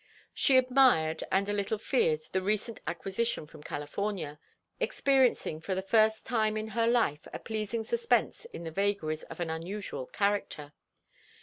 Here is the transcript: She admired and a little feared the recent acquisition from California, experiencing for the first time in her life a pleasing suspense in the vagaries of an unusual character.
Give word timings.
She 0.33 0.57
admired 0.57 1.23
and 1.31 1.47
a 1.47 1.53
little 1.53 1.77
feared 1.77 2.21
the 2.31 2.41
recent 2.41 2.81
acquisition 2.87 3.45
from 3.45 3.61
California, 3.61 4.39
experiencing 4.79 5.61
for 5.61 5.75
the 5.75 5.83
first 5.83 6.25
time 6.25 6.57
in 6.57 6.69
her 6.69 6.87
life 6.87 7.27
a 7.33 7.37
pleasing 7.37 7.83
suspense 7.83 8.45
in 8.45 8.63
the 8.63 8.71
vagaries 8.71 9.21
of 9.21 9.39
an 9.39 9.51
unusual 9.51 10.07
character. 10.07 10.73